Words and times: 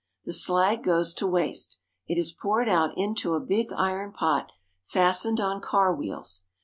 The 0.25 0.33
slag 0.33 0.81
goes 0.81 1.13
to 1.13 1.27
waste. 1.27 1.77
It 2.07 2.17
is 2.17 2.31
poured 2.31 2.67
out 2.67 2.89
into 2.97 3.35
a 3.35 3.39
big 3.39 3.71
iron 3.71 4.11
pot 4.13 4.51
fastened 4.81 5.39
on 5.39 5.61
car 5.61 5.93
wheels. 5.95 6.45